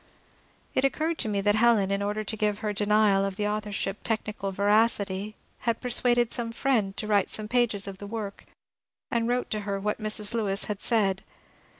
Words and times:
It 0.73 0.83
occurred 0.83 1.19
to 1.19 1.29
me 1.29 1.41
that 1.41 1.53
Helen, 1.53 1.91
in 1.91 2.01
order 2.01 2.23
to 2.23 2.35
give 2.35 2.57
her 2.65 2.73
denial 2.73 3.23
of 3.23 3.35
the 3.35 3.47
authorship 3.47 3.99
technical 4.03 4.51
veracity, 4.51 5.35
had 5.59 5.79
persuaded 5.79 6.33
some 6.33 6.51
friend 6.51 6.97
to 6.97 7.05
write 7.05 7.29
some 7.29 7.47
pages 7.47 7.87
of 7.87 7.99
the 7.99 8.07
work, 8.07 8.45
and 9.11 9.27
wrote 9.27 9.51
to 9.51 9.59
her 9.59 9.79
what 9.79 9.99
Mrs. 10.01 10.33
Lewis 10.33 10.63
had 10.63 10.81
said. 10.81 11.23